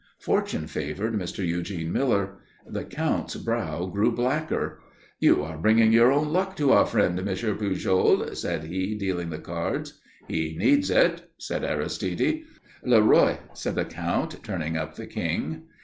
Fortune 0.17 0.65
favored 0.65 1.13
Mr. 1.13 1.45
Eugene 1.45 1.91
Miller. 1.93 2.39
The 2.67 2.83
Count's 2.83 3.35
brow 3.35 3.85
grew 3.85 4.11
blacker. 4.11 4.79
"You 5.19 5.43
are 5.43 5.59
bringing 5.59 5.93
your 5.93 6.11
own 6.11 6.29
luck 6.33 6.55
to 6.55 6.71
our 6.71 6.87
friend, 6.87 7.23
Monsieur 7.23 7.53
Pujol," 7.53 8.33
said 8.35 8.63
he, 8.63 8.95
dealing 8.95 9.29
the 9.29 9.37
cards. 9.37 9.99
"He 10.27 10.55
needs 10.57 10.89
it," 10.89 11.29
said 11.37 11.63
Aristide. 11.63 12.41
"Le 12.83 12.99
roi," 12.99 13.37
said 13.53 13.75
the 13.75 13.85
Count, 13.85 14.43
turning 14.43 14.75
up 14.75 14.95
the 14.95 15.05
king. 15.05 15.67